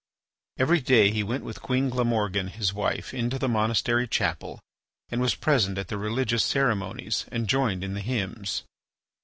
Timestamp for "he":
1.11-1.21